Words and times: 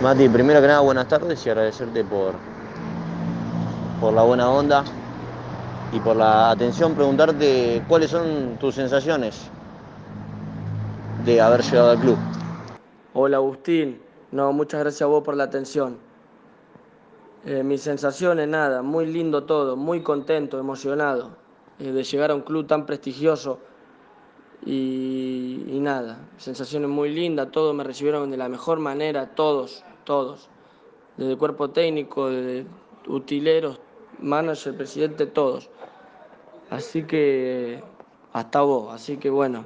Mati, 0.00 0.28
primero 0.28 0.60
que 0.60 0.68
nada, 0.68 0.78
buenas 0.78 1.08
tardes 1.08 1.44
y 1.44 1.50
agradecerte 1.50 2.04
por, 2.04 2.34
por 4.00 4.12
la 4.12 4.22
buena 4.22 4.48
onda 4.48 4.84
y 5.92 5.98
por 5.98 6.14
la 6.14 6.52
atención. 6.52 6.94
Preguntarte 6.94 7.82
cuáles 7.88 8.12
son 8.12 8.56
tus 8.60 8.76
sensaciones 8.76 9.50
de 11.24 11.40
haber 11.40 11.62
llegado 11.62 11.90
al 11.90 11.98
club. 11.98 12.16
Hola 13.12 13.38
Agustín, 13.38 14.00
no, 14.30 14.52
muchas 14.52 14.78
gracias 14.80 15.02
a 15.02 15.06
vos 15.06 15.24
por 15.24 15.34
la 15.34 15.44
atención. 15.44 15.96
Eh, 17.44 17.64
mis 17.64 17.80
sensaciones, 17.80 18.46
nada, 18.46 18.82
muy 18.82 19.04
lindo 19.04 19.42
todo, 19.44 19.74
muy 19.74 20.02
contento, 20.02 20.60
emocionado 20.60 21.30
eh, 21.80 21.90
de 21.90 22.04
llegar 22.04 22.30
a 22.30 22.36
un 22.36 22.42
club 22.42 22.68
tan 22.68 22.86
prestigioso 22.86 23.58
y, 24.66 25.78
nada, 25.80 26.28
sensaciones 26.36 26.90
muy 26.90 27.10
lindas, 27.10 27.50
todos 27.50 27.74
me 27.74 27.84
recibieron 27.84 28.30
de 28.30 28.36
la 28.36 28.48
mejor 28.48 28.80
manera, 28.80 29.34
todos, 29.34 29.84
todos, 30.04 30.48
desde 31.16 31.36
cuerpo 31.36 31.70
técnico, 31.70 32.28
desde 32.28 32.66
utileros, 33.06 33.80
manager, 34.20 34.76
presidente, 34.76 35.26
todos. 35.26 35.70
Así 36.70 37.04
que 37.04 37.82
hasta 38.32 38.60
vos, 38.60 38.92
así 38.92 39.16
que 39.16 39.30
bueno, 39.30 39.64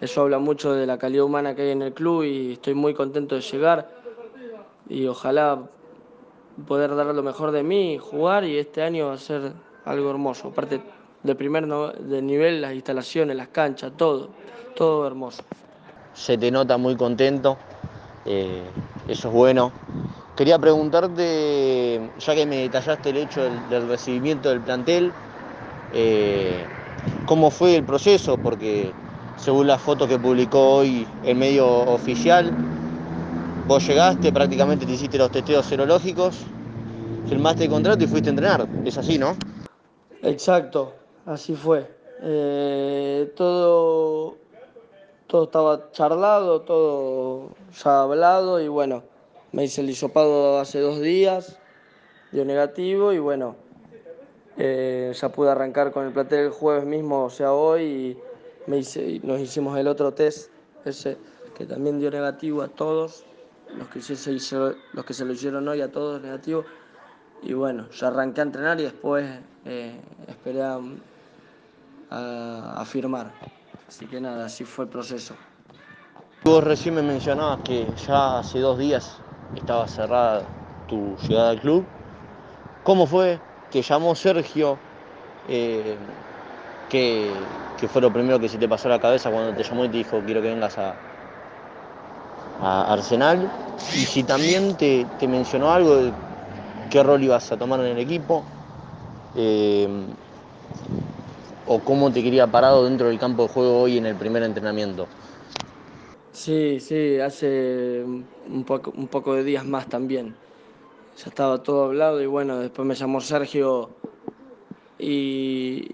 eso 0.00 0.22
habla 0.22 0.38
mucho 0.38 0.72
de 0.72 0.86
la 0.86 0.98
calidad 0.98 1.24
humana 1.24 1.54
que 1.54 1.62
hay 1.62 1.70
en 1.70 1.82
el 1.82 1.94
club 1.94 2.24
y 2.24 2.52
estoy 2.52 2.74
muy 2.74 2.94
contento 2.94 3.34
de 3.34 3.40
llegar 3.40 3.90
y 4.88 5.06
ojalá 5.06 5.68
poder 6.66 6.94
dar 6.94 7.06
lo 7.06 7.22
mejor 7.22 7.50
de 7.52 7.62
mí, 7.62 7.98
jugar 7.98 8.44
y 8.44 8.58
este 8.58 8.82
año 8.82 9.06
va 9.06 9.14
a 9.14 9.18
ser 9.18 9.52
algo 9.84 10.10
hermoso. 10.10 10.48
Aparte 10.48 10.82
de 11.22 11.34
primer 11.34 11.66
no- 11.66 11.92
de 11.92 12.22
nivel, 12.22 12.60
las 12.62 12.74
instalaciones, 12.74 13.36
las 13.36 13.48
canchas, 13.48 13.92
todo, 13.96 14.34
todo 14.74 15.06
hermoso. 15.06 15.44
Se 16.12 16.36
te 16.38 16.50
nota 16.50 16.76
muy 16.78 16.96
contento, 16.96 17.58
eh, 18.24 18.74
eso 19.06 19.28
es 19.28 19.34
bueno. 19.34 19.74
Quería 20.36 20.58
preguntarte, 20.58 22.12
ya 22.16 22.34
que 22.34 22.46
me 22.46 22.56
detallaste 22.58 23.10
el 23.10 23.18
hecho 23.18 23.42
del, 23.44 23.68
del 23.68 23.88
recibimiento 23.88 24.48
del 24.50 24.62
plantel, 24.62 25.16
eh, 25.90 26.70
¿cómo 27.24 27.50
fue 27.50 27.76
el 27.76 27.84
proceso? 27.84 28.42
Porque 28.42 28.96
según 29.36 29.66
la 29.68 29.78
foto 29.78 30.08
que 30.08 30.18
publicó 30.18 30.76
hoy 30.76 31.10
el 31.22 31.36
medio 31.36 31.68
oficial, 31.86 32.58
vos 33.62 33.86
llegaste, 33.86 34.32
prácticamente 34.32 34.84
te 34.86 34.92
hiciste 34.92 35.16
los 35.18 35.30
testeos 35.30 35.66
serológicos, 35.66 36.54
firmaste 37.24 37.64
el 37.64 37.70
contrato 37.70 38.04
y 38.04 38.08
fuiste 38.08 38.30
a 38.30 38.32
entrenar. 38.32 38.70
Es 38.84 38.98
así, 38.98 39.18
¿no? 39.18 39.38
Exacto, 40.22 40.97
así 41.28 41.54
fue. 41.54 41.86
Eh, 42.22 43.32
todo, 43.36 44.36
todo 45.26 45.44
estaba 45.44 45.90
charlado, 45.92 46.62
todo 46.62 47.50
ya 47.84 48.02
hablado 48.02 48.60
y 48.60 48.68
bueno, 48.68 49.04
me 49.52 49.64
hice 49.64 49.82
el 49.82 49.90
hisopado 49.90 50.58
hace 50.58 50.80
dos 50.80 51.00
días, 51.00 51.58
dio 52.32 52.44
negativo 52.44 53.12
y 53.12 53.18
bueno, 53.18 53.56
eh, 54.56 55.12
ya 55.14 55.28
pude 55.28 55.50
arrancar 55.50 55.92
con 55.92 56.06
el 56.06 56.12
plantel 56.12 56.46
el 56.46 56.50
jueves 56.50 56.84
mismo, 56.84 57.24
o 57.24 57.30
sea 57.30 57.52
hoy, 57.52 57.82
y 57.82 58.18
me 58.66 58.78
hice, 58.78 59.20
nos 59.22 59.40
hicimos 59.40 59.78
el 59.78 59.86
otro 59.86 60.12
test, 60.12 60.50
ese 60.84 61.16
que 61.56 61.66
también 61.66 62.00
dio 62.00 62.10
negativo 62.10 62.62
a 62.62 62.68
todos, 62.68 63.24
los 63.76 63.88
que, 63.88 64.00
se 64.00 64.32
los 64.32 65.04
que 65.04 65.14
se 65.14 65.24
lo 65.24 65.32
hicieron 65.32 65.68
hoy 65.68 65.82
a 65.82 65.92
todos 65.92 66.22
negativo. 66.22 66.64
Y 67.42 67.52
bueno, 67.52 67.88
ya 67.90 68.08
arranqué 68.08 68.40
a 68.40 68.44
entrenar 68.44 68.80
y 68.80 68.84
después 68.84 69.24
eh, 69.64 70.00
esperé 70.26 70.62
a, 70.62 70.80
a- 72.10 72.84
firmar. 72.84 73.32
Así 73.86 74.06
que 74.06 74.20
nada, 74.20 74.46
así 74.46 74.64
fue 74.64 74.84
el 74.84 74.90
proceso. 74.90 75.34
Vos 76.44 76.64
recién 76.64 76.94
me 76.94 77.02
mencionabas 77.02 77.60
que 77.60 77.94
ya 78.06 78.38
hace 78.38 78.58
dos 78.60 78.78
días 78.78 79.22
estaba 79.54 79.86
cerrada 79.86 80.48
tu 80.86 81.16
llegada 81.28 81.50
al 81.50 81.60
club. 81.60 81.86
¿Cómo 82.82 83.06
fue? 83.06 83.40
¿Te 83.70 83.82
llamó 83.82 84.14
Sergio? 84.14 84.80
Eh, 85.44 85.98
¿qué, 86.88 87.88
fue 87.88 88.00
lo 88.02 88.12
primero 88.12 88.40
que 88.40 88.48
se 88.48 88.58
te 88.58 88.68
pasó 88.68 88.88
a 88.88 88.92
la 88.92 89.00
cabeza 89.00 89.30
cuando 89.30 89.54
te 89.54 89.62
llamó 89.62 89.84
y 89.84 89.88
te 89.90 89.98
dijo 89.98 90.24
quiero 90.24 90.40
que 90.42 90.48
vengas 90.48 90.78
a, 90.78 90.96
a 92.58 92.92
Arsenal? 92.92 93.52
Y 93.94 94.06
si 94.06 94.24
también 94.24 94.76
te, 94.76 95.06
te 95.18 95.28
mencionó 95.28 95.70
algo 95.72 95.96
de 95.96 96.14
qué 96.88 97.02
rol 97.02 97.22
ibas 97.22 97.50
a 97.52 97.58
tomar 97.58 97.80
en 97.80 97.86
el 97.86 97.98
equipo, 97.98 98.46
eh, 99.34 99.88
o 101.68 101.80
cómo 101.80 102.10
te 102.10 102.22
quería 102.22 102.46
parado 102.46 102.84
dentro 102.84 103.08
del 103.08 103.18
campo 103.18 103.42
de 103.44 103.48
juego 103.48 103.82
hoy 103.82 103.98
en 103.98 104.06
el 104.06 104.16
primer 104.16 104.42
entrenamiento. 104.42 105.06
Sí, 106.32 106.80
sí, 106.80 107.18
hace 107.18 108.04
un 108.04 108.64
poco, 108.64 108.92
un 108.96 109.08
poco 109.08 109.34
de 109.34 109.44
días 109.44 109.66
más 109.66 109.88
también. 109.88 110.34
Ya 111.18 111.28
estaba 111.28 111.62
todo 111.62 111.84
hablado 111.84 112.22
y 112.22 112.26
bueno, 112.26 112.58
después 112.58 112.86
me 112.86 112.94
llamó 112.94 113.20
Sergio 113.20 113.90
y, 114.98 115.84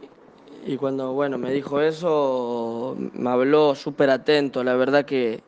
y 0.66 0.76
cuando 0.76 1.12
bueno, 1.12 1.38
me 1.38 1.50
dijo 1.52 1.80
eso, 1.80 2.96
me 3.14 3.30
habló 3.30 3.74
súper 3.74 4.10
atento, 4.10 4.62
la 4.62 4.74
verdad 4.74 5.04
que 5.04 5.40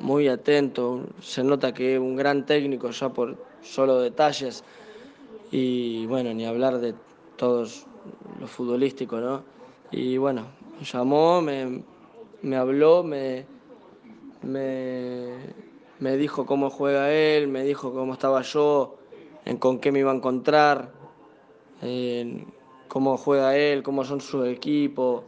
muy 0.00 0.28
atento. 0.28 1.00
Se 1.20 1.42
nota 1.42 1.72
que 1.72 1.94
es 1.94 2.00
un 2.00 2.16
gran 2.16 2.46
técnico 2.46 2.90
ya 2.90 3.08
por 3.08 3.36
solo 3.62 3.98
detalles 4.00 4.62
y 5.50 6.06
bueno, 6.06 6.34
ni 6.34 6.46
hablar 6.46 6.78
de 6.78 6.94
todos 7.36 7.86
los 8.40 8.50
futbolísticos, 8.50 9.20
¿no? 9.20 9.42
Y 9.90 10.16
bueno, 10.16 10.46
me 10.78 10.84
llamó, 10.84 11.40
me, 11.40 11.82
me 12.42 12.56
habló, 12.56 13.02
me, 13.02 13.46
me, 14.42 15.34
me 15.98 16.16
dijo 16.16 16.46
cómo 16.46 16.70
juega 16.70 17.12
él, 17.12 17.48
me 17.48 17.62
dijo 17.64 17.92
cómo 17.92 18.12
estaba 18.12 18.42
yo, 18.42 18.96
en 19.44 19.56
con 19.56 19.78
qué 19.78 19.92
me 19.92 20.00
iba 20.00 20.12
a 20.12 20.14
encontrar, 20.14 20.92
en 21.82 22.46
cómo 22.88 23.16
juega 23.16 23.56
él, 23.56 23.82
cómo 23.82 24.04
son 24.04 24.20
sus 24.20 24.46
equipos, 24.46 25.24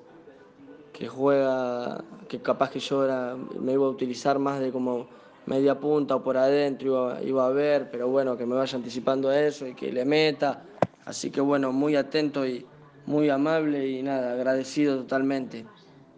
que 0.92 1.08
juega, 1.08 2.04
que 2.28 2.40
capaz 2.40 2.70
que 2.70 2.80
yo 2.80 3.04
era, 3.04 3.36
me 3.58 3.72
iba 3.72 3.86
a 3.86 3.88
utilizar 3.88 4.38
más 4.38 4.60
de 4.60 4.70
como 4.70 5.08
media 5.46 5.80
punta 5.80 6.16
o 6.16 6.22
por 6.22 6.36
adentro, 6.36 6.86
iba, 6.86 7.22
iba 7.22 7.46
a 7.46 7.50
ver, 7.50 7.90
pero 7.90 8.08
bueno, 8.08 8.36
que 8.36 8.46
me 8.46 8.54
vaya 8.54 8.76
anticipando 8.76 9.32
eso 9.32 9.66
y 9.66 9.74
que 9.74 9.90
le 9.90 10.04
meta. 10.04 10.64
Así 11.04 11.30
que 11.30 11.40
bueno, 11.40 11.72
muy 11.72 11.96
atento 11.96 12.46
y 12.46 12.66
muy 13.06 13.30
amable 13.30 13.88
y 13.88 14.02
nada, 14.02 14.32
agradecido 14.32 14.98
totalmente. 14.98 15.66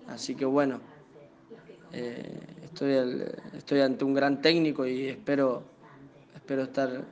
Así 0.08 0.34
que 0.34 0.44
bueno, 0.44 0.80
eh, 1.92 2.40
estoy, 2.64 3.24
estoy 3.56 3.80
ante 3.80 4.04
un 4.04 4.14
gran 4.14 4.40
técnico 4.40 4.86
y 4.86 5.08
espero, 5.08 5.62
espero 6.34 6.62
estar, 6.64 7.04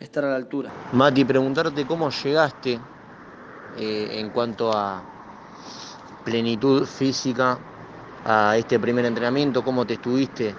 estar 0.00 0.24
a 0.24 0.30
la 0.30 0.36
altura. 0.36 0.70
Mati, 0.92 1.24
preguntarte 1.24 1.86
cómo 1.86 2.10
llegaste 2.10 2.78
eh, 3.78 4.08
en 4.20 4.30
cuanto 4.30 4.72
a 4.72 5.02
plenitud 6.24 6.84
física 6.84 7.58
a 8.24 8.56
este 8.56 8.80
primer 8.80 9.04
entrenamiento, 9.04 9.62
cómo 9.62 9.86
te 9.86 9.94
estuviste 9.94 10.54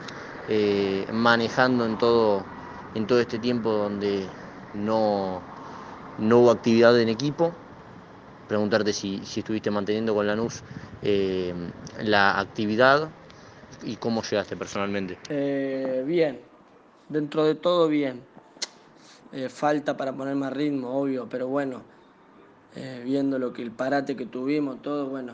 eh, 0.47 1.05
manejando 1.11 1.85
en 1.85 1.97
todo, 1.97 2.43
en 2.95 3.05
todo 3.05 3.19
este 3.19 3.37
tiempo 3.37 3.71
donde 3.71 4.25
no, 4.73 5.41
no 6.17 6.39
hubo 6.39 6.51
actividad 6.51 7.00
en 7.00 7.09
equipo. 7.09 7.53
Preguntarte 8.47 8.94
si, 8.94 9.25
si 9.25 9.41
estuviste 9.41 9.69
manteniendo 9.72 10.16
con 10.16 10.25
Lanús 10.25 10.63
eh, 11.03 11.53
la 12.01 12.39
actividad 12.39 13.09
y 13.83 13.95
cómo 13.97 14.23
llegaste 14.23 14.56
personalmente. 14.56 15.17
Eh, 15.29 16.03
bien, 16.06 16.39
dentro 17.09 17.45
de 17.45 17.56
todo 17.56 17.88
bien. 17.88 18.22
Eh, 19.33 19.50
falta 19.50 19.97
para 19.97 20.13
ponerme 20.13 20.45
a 20.45 20.50
ritmo, 20.50 20.97
obvio, 20.97 21.27
pero 21.29 21.47
bueno, 21.47 21.81
eh, 22.75 23.01
viendo 23.03 23.38
lo 23.38 23.51
que 23.51 23.61
el 23.61 23.72
parate 23.72 24.16
que 24.16 24.25
tuvimos, 24.25 24.81
todo, 24.81 25.07
bueno, 25.07 25.33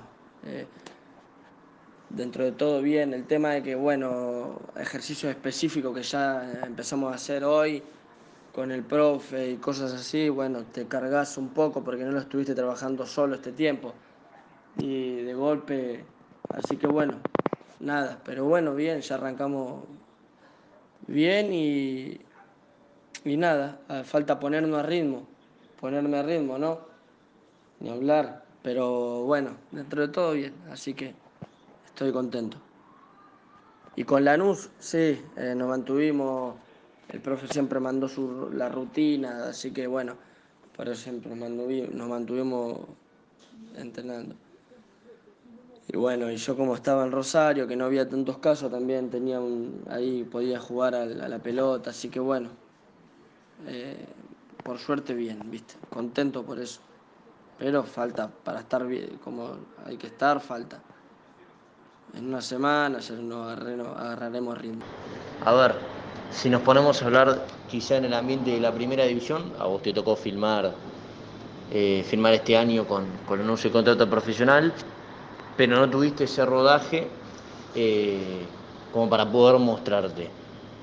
dentro 2.10 2.44
de 2.44 2.52
todo 2.52 2.82
bien. 2.82 3.14
El 3.14 3.26
tema 3.26 3.52
de 3.52 3.62
que, 3.62 3.76
bueno, 3.76 4.60
ejercicios 4.76 5.30
específicos 5.30 5.96
que 5.96 6.04
ya 6.04 6.62
empezamos 6.66 7.12
a 7.12 7.16
hacer 7.16 7.44
hoy 7.44 7.84
con 8.54 8.72
el 8.72 8.84
profe 8.84 9.52
y 9.52 9.58
cosas 9.58 9.92
así, 9.94 10.30
bueno, 10.30 10.64
te 10.66 10.86
cargas 10.88 11.38
un 11.38 11.50
poco 11.50 11.84
porque 11.84 12.04
no 12.04 12.12
lo 12.12 12.20
estuviste 12.20 12.54
trabajando 12.54 13.06
solo 13.06 13.36
este 13.36 13.52
tiempo. 13.52 13.94
Y 14.78 15.24
de 15.24 15.34
golpe, 15.34 16.06
así 16.52 16.78
que 16.78 16.88
bueno, 16.88 17.18
nada, 17.80 18.20
pero 18.24 18.46
bueno, 18.46 18.76
bien, 18.76 19.02
ya 19.02 19.16
arrancamos 19.16 19.84
bien 21.08 21.52
y, 21.52 22.20
y 23.26 23.38
nada, 23.38 23.80
ah, 23.90 24.04
falta 24.04 24.40
ponernos 24.40 24.80
a 24.80 24.84
ritmo, 24.84 25.28
ponerme 25.80 26.18
a 26.18 26.24
ritmo, 26.24 26.58
¿no? 26.58 26.80
Ni 27.80 27.90
hablar, 27.90 28.46
pero 28.62 29.24
bueno, 29.24 29.58
dentro 29.72 30.02
de 30.02 30.08
todo 30.10 30.34
bien, 30.34 30.54
así 30.72 30.94
que 30.94 31.16
estoy 31.86 32.12
contento. 32.12 32.58
Y 33.96 34.04
con 34.04 34.26
Lanús, 34.26 34.70
sí, 34.80 35.22
eh, 35.38 35.54
nos 35.56 35.68
mantuvimos, 35.68 36.56
el 37.10 37.20
profe 37.20 37.48
siempre 37.48 37.80
mandó 37.80 38.08
su, 38.08 38.50
la 38.54 38.70
rutina, 38.70 39.50
así 39.50 39.72
que 39.72 39.88
bueno, 39.88 40.16
por 40.76 40.90
eso 40.90 41.04
siempre 41.04 41.36
nos 41.36 42.08
mantuvimos, 42.10 42.80
entrenando. 43.76 44.36
Y 45.88 45.98
bueno, 45.98 46.32
y 46.32 46.38
yo 46.38 46.56
como 46.56 46.76
estaba 46.76 47.04
en 47.04 47.12
Rosario, 47.12 47.68
que 47.68 47.76
no 47.76 47.86
había 47.86 48.08
tantos 48.08 48.38
casos, 48.38 48.72
también 48.72 49.10
tenía 49.10 49.40
un, 49.40 49.84
ahí 49.90 50.24
podía 50.24 50.60
jugar 50.60 50.96
a 50.96 51.06
la, 51.06 51.40
pelota, 51.40 51.90
así 51.90 52.10
que 52.10 52.20
bueno, 52.20 52.50
eh, 53.68 54.06
por 54.64 54.80
suerte 54.80 55.14
bien, 55.14 55.40
viste, 55.52 55.76
contento 55.90 56.44
por 56.44 56.60
eso. 56.60 56.80
Pero 57.60 57.84
falta, 57.84 58.28
para 58.28 58.62
estar 58.62 58.88
bien, 58.88 59.20
como 59.24 59.58
hay 59.86 59.98
que 59.98 60.08
estar, 60.08 60.40
falta. 60.40 60.82
En 62.16 62.28
una 62.28 62.42
semana 62.42 63.00
ya 63.00 63.16
nos 63.16 63.48
agarraremos 63.98 64.58
ritmo. 64.58 64.84
A 65.46 65.54
ver, 65.54 65.76
si 66.33 66.50
nos 66.50 66.62
ponemos 66.62 67.01
a 67.01 67.06
hablar 67.06 67.45
quizá 67.69 67.97
en 67.97 68.06
el 68.06 68.13
ambiente 68.13 68.51
de 68.51 68.59
la 68.59 68.74
primera 68.74 69.06
división, 69.06 69.53
a 69.59 69.65
vos 69.65 69.81
te 69.81 69.94
tocó 69.94 70.15
filmar, 70.15 70.74
eh, 71.71 72.03
filmar 72.07 72.33
este 72.33 72.57
año 72.57 72.85
con, 72.88 73.06
con 73.27 73.39
el 73.39 73.45
anuncio 73.45 73.69
de 73.69 73.74
contrato 73.74 74.09
profesional, 74.09 74.74
pero 75.56 75.77
no 75.77 75.89
tuviste 75.89 76.24
ese 76.24 76.45
rodaje 76.45 77.07
eh, 77.75 78.45
como 78.91 79.09
para 79.09 79.31
poder 79.31 79.59
mostrarte. 79.59 80.30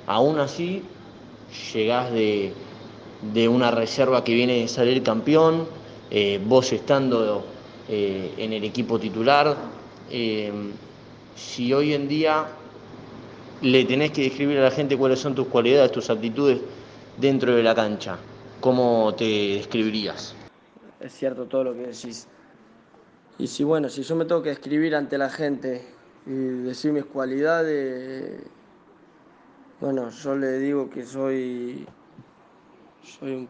Aún 0.07 0.39
así, 0.39 0.83
llegás 1.73 2.13
de, 2.13 2.53
de 3.33 3.49
una 3.49 3.71
reserva 3.71 4.23
que 4.23 4.35
viene 4.35 4.61
de 4.61 4.69
salir 4.69 5.03
campeón, 5.03 5.67
eh, 6.11 6.41
vos 6.45 6.73
estando 6.73 7.45
en 7.89 8.53
el 8.53 8.63
equipo 8.63 9.01
titular. 9.01 9.57
Si 11.35 11.73
hoy 11.73 11.93
en 11.93 12.07
día 12.07 12.47
le 13.63 13.85
tenés 13.85 14.13
que 14.13 14.23
describir 14.23 14.59
a 14.59 14.63
la 14.63 14.71
gente 14.71 14.97
cuáles 14.97 15.19
son 15.19 15.35
tus 15.35 15.49
cualidades, 15.49 15.93
tus 15.93 16.09
aptitudes 16.09 16.61
dentro 17.19 17.55
de 17.55 17.63
la 17.63 17.75
cancha, 17.75 18.19
¿cómo 18.61 19.15
te 19.15 19.25
describirías? 19.25 20.35
Es 21.01 21.13
cierto 21.13 21.47
todo 21.47 21.65
lo 21.65 21.75
que 21.75 21.89
decís. 21.89 22.27
Y 23.39 23.47
si 23.47 23.65
bueno, 23.65 23.89
si 23.89 24.03
yo 24.03 24.17
me 24.17 24.25
tengo 24.25 24.43
que 24.43 24.51
escribir 24.51 24.95
ante 24.95 25.19
la 25.19 25.31
gente 25.31 25.85
y 26.27 26.31
decir 26.31 26.93
mis 26.93 27.05
cualidades, 27.05 28.43
bueno, 29.81 30.11
yo 30.11 30.37
le 30.37 30.59
digo 30.59 30.91
que 30.91 31.05
soy, 31.05 31.87
soy, 33.03 33.49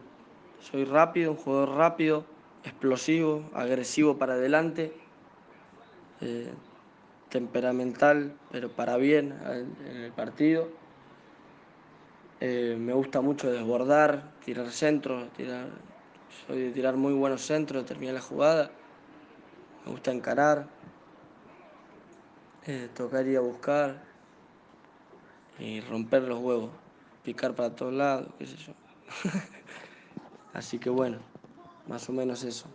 soy 0.59 0.85
rápido, 0.85 1.31
un 1.31 1.37
jugador 1.37 1.75
rápido, 1.75 2.25
explosivo, 2.63 3.49
agresivo 3.53 4.17
para 4.17 4.33
adelante, 4.33 4.93
eh, 6.21 6.51
temperamental, 7.31 8.33
pero 8.51 8.69
para 8.69 8.97
bien 8.97 9.33
en 9.79 9.97
el 9.97 10.11
partido. 10.11 10.67
Eh, 12.41 12.75
me 12.77 12.93
gusta 12.93 13.21
mucho 13.21 13.51
desbordar, 13.51 14.31
tirar 14.43 14.69
centros, 14.71 15.31
tirar, 15.33 15.69
soy 16.45 16.59
de 16.59 16.71
tirar 16.71 16.97
muy 16.97 17.13
buenos 17.13 17.41
centros, 17.41 17.85
terminar 17.85 18.15
la 18.15 18.21
jugada. 18.21 18.71
Me 19.85 19.91
gusta 19.91 20.11
encarar, 20.11 20.67
eh, 22.67 22.89
tocar 22.95 23.25
y 23.27 23.35
a 23.35 23.39
buscar 23.39 24.03
y 25.57 25.79
romper 25.81 26.23
los 26.23 26.39
huevos, 26.39 26.71
picar 27.23 27.55
para 27.55 27.75
todos 27.75 27.93
lados, 27.93 28.27
qué 28.37 28.45
sé 28.45 28.57
yo. 28.57 28.73
Así 30.53 30.79
que 30.79 30.89
bueno, 30.89 31.19
más 31.87 32.09
o 32.09 32.11
menos 32.11 32.43
eso. 32.43 32.67